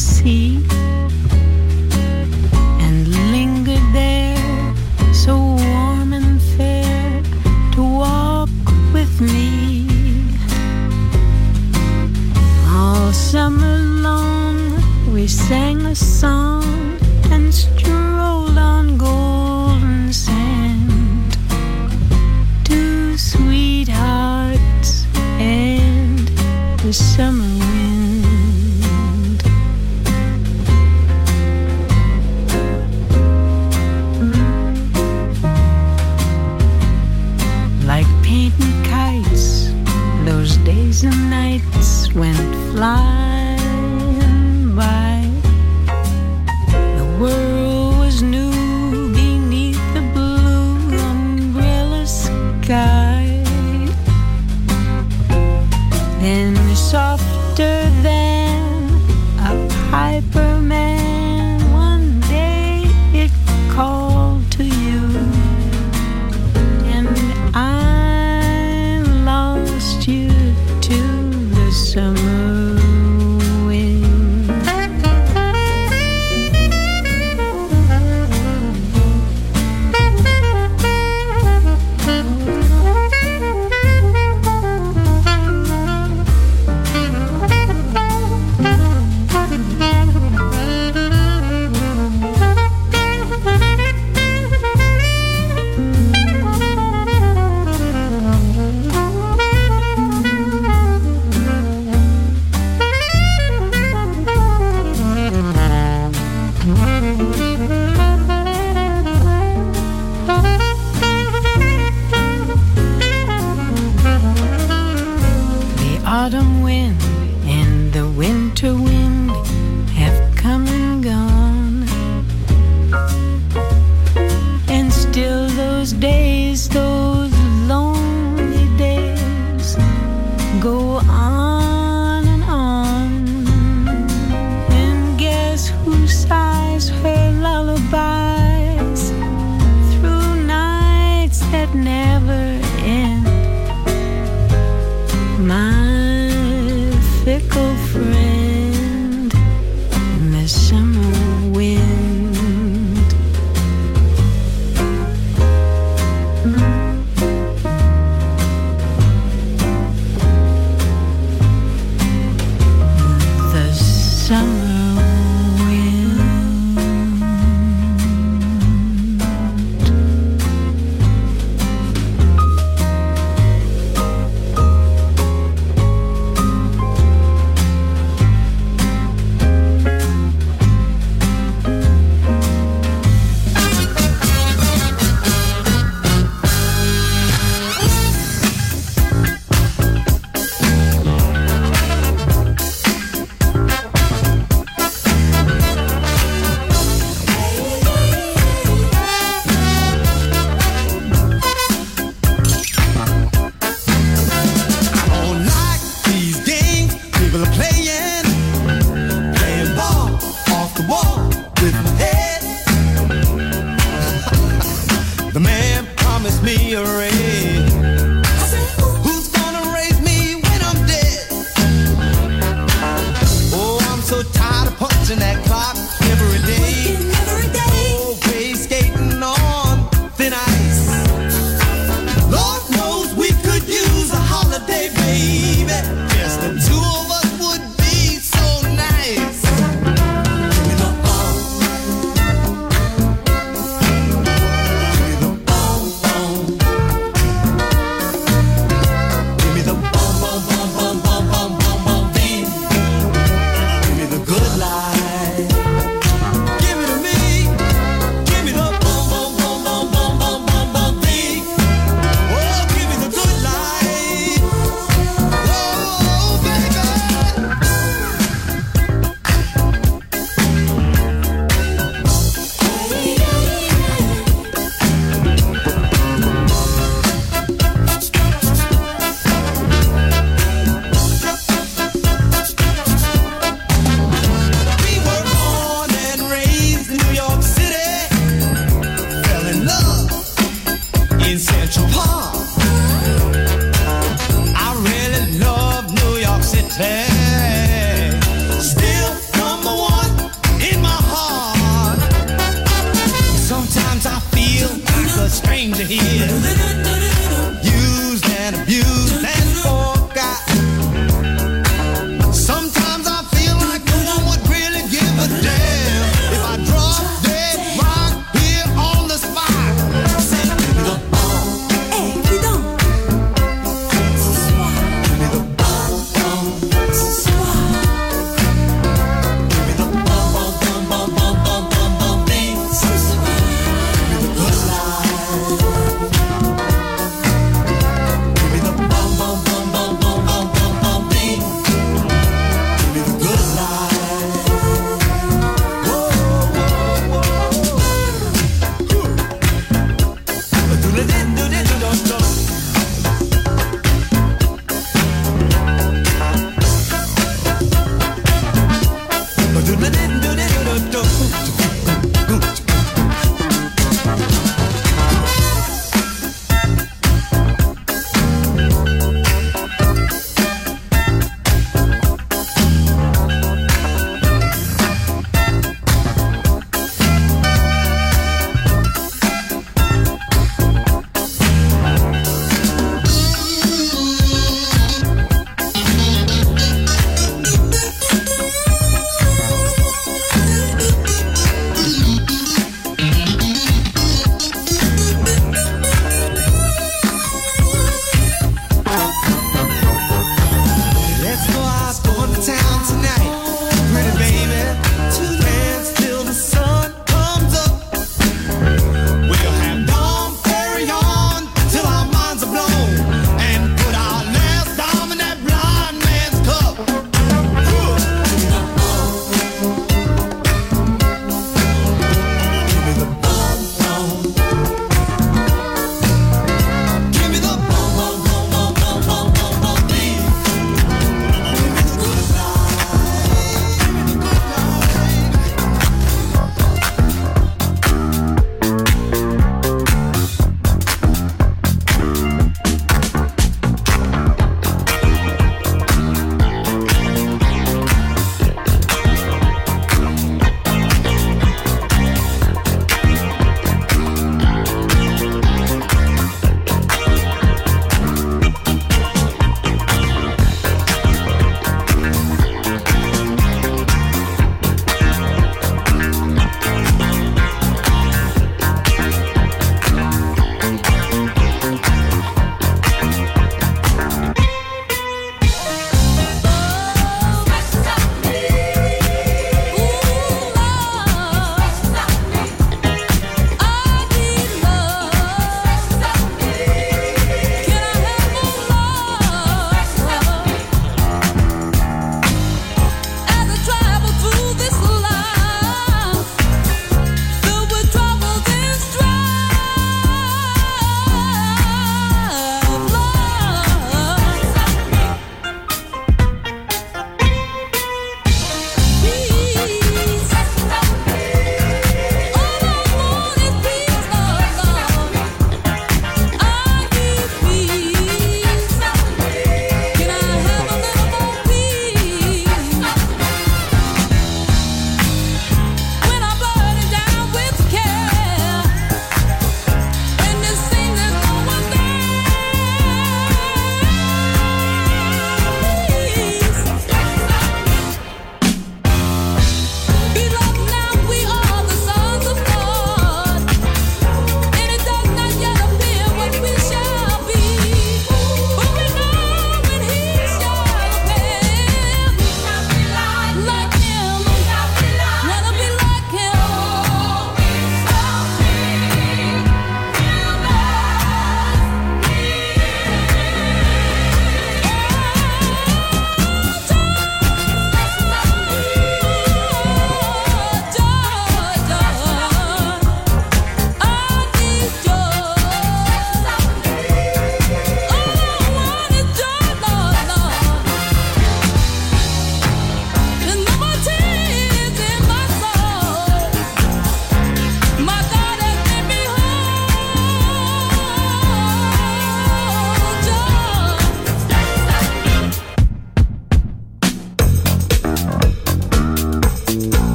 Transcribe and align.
Sea 0.00 0.56
and 2.80 3.08
lingered 3.32 3.92
there, 3.92 4.74
so 5.12 5.36
warm 5.36 6.12
and 6.12 6.40
fair, 6.56 7.22
to 7.72 7.82
walk 7.82 8.48
with 8.94 9.20
me. 9.20 9.86
All 12.68 13.12
summer 13.12 13.78
long, 13.78 14.56
we 15.12 15.26
sang 15.26 15.82
a 15.86 15.94
song 15.94 16.98
and 17.30 17.52
strolled 17.52 18.56
on 18.56 18.96
golden 18.96 20.12
sand. 20.12 21.36
Two 22.64 23.18
sweethearts 23.18 25.06
and 25.38 26.28
the 26.78 26.92
summer 26.92 27.69
went 42.14 42.36
flying 42.72 43.19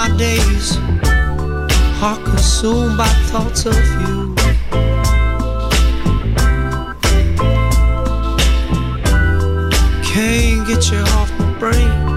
my 0.00 0.16
days 0.16 0.78
are 2.02 2.16
consumed 2.24 2.96
by 2.96 3.06
thoughts 3.28 3.66
of 3.66 3.74
you. 4.00 4.34
Can't 10.02 10.66
get 10.66 10.90
you 10.90 11.00
off 11.18 11.30
my 11.38 11.58
brain. 11.58 12.09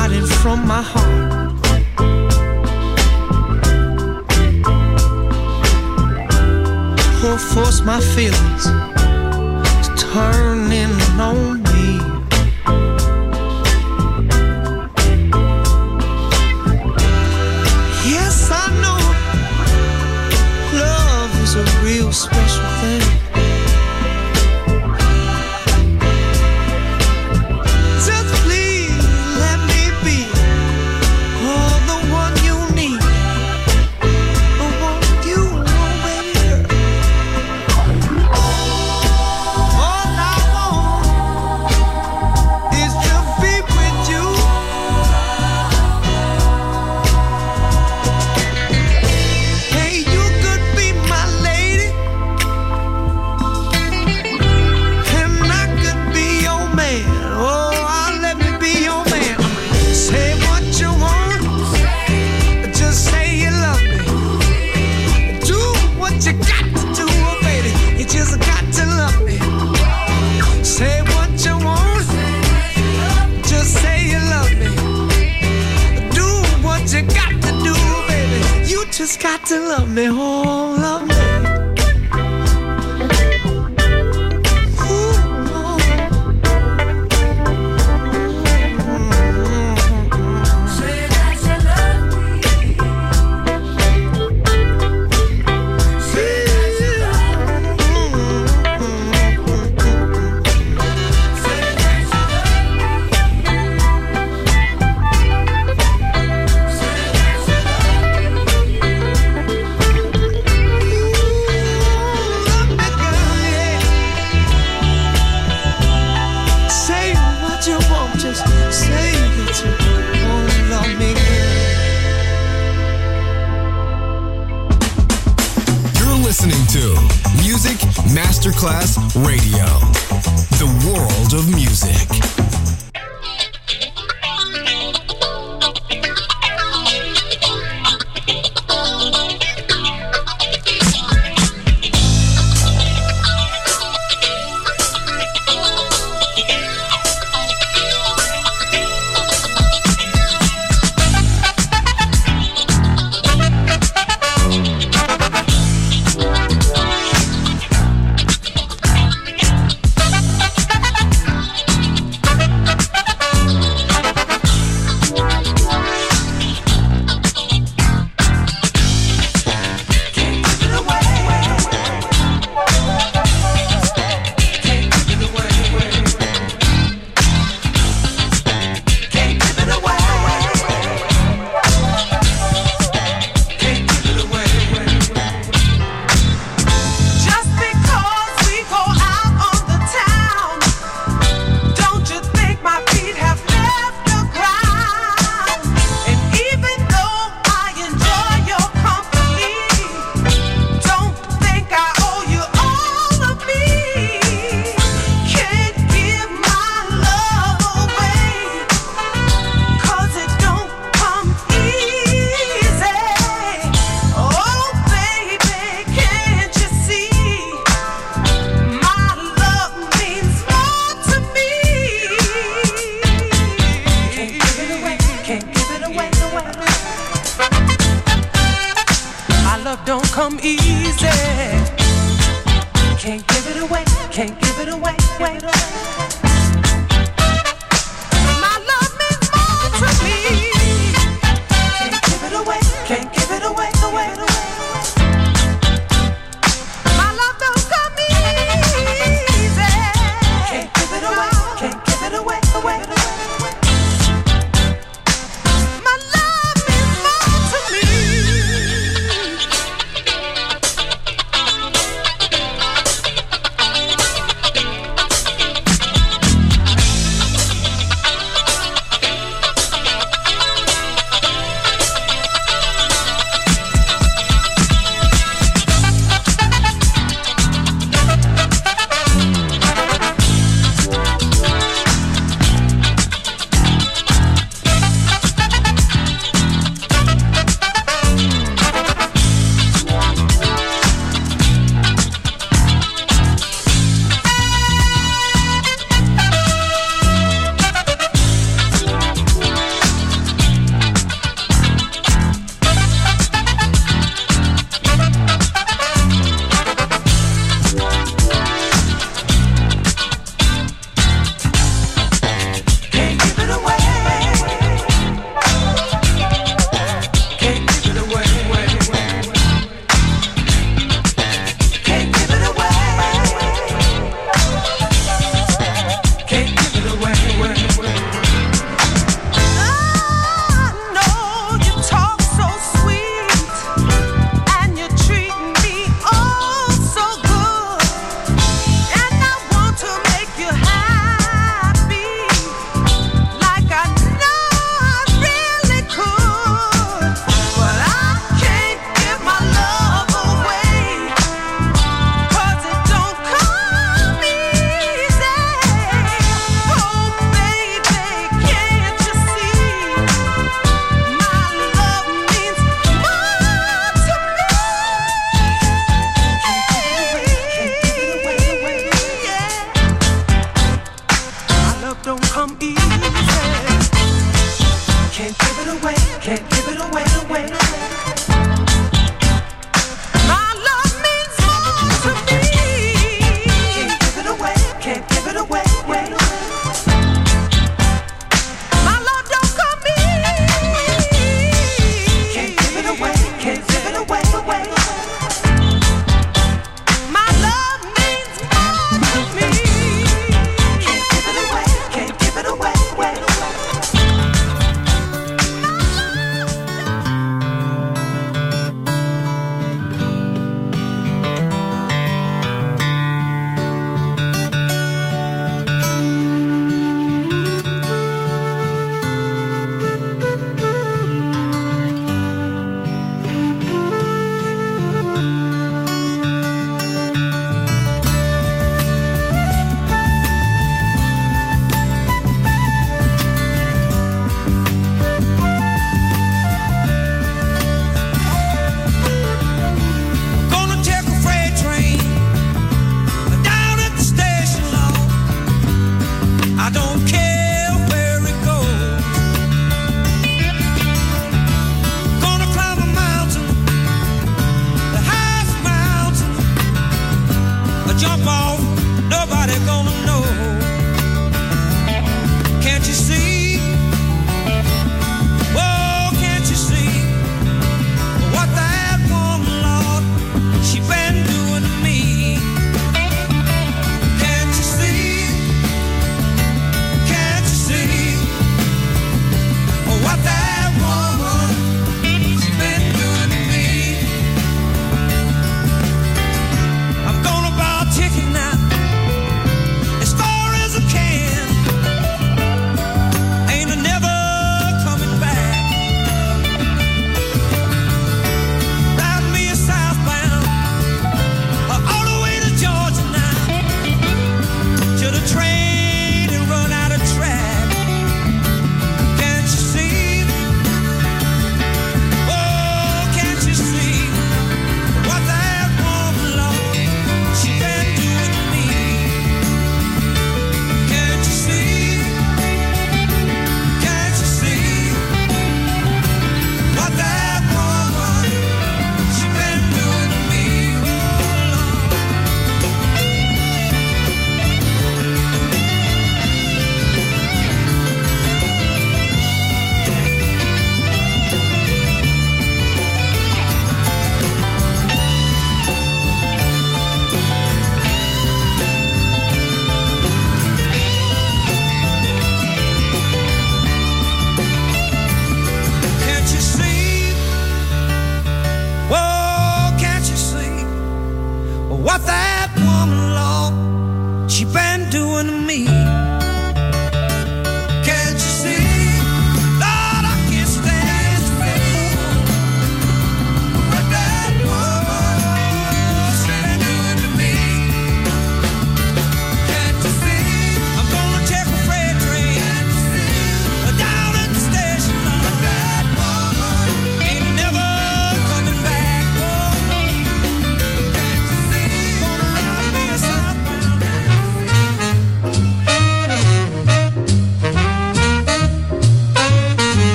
Hiding 0.00 0.26
from 0.26 0.64
my 0.64 0.80
heart. 0.80 1.54
Or 7.26 7.36
force 7.36 7.80
my 7.80 8.00
feelings 8.14 8.64
to 9.84 9.90
turn 10.12 10.70
in 10.70 10.92
on 11.20 11.57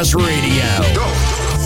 Radio. 0.00 0.39
Go. 0.39 0.39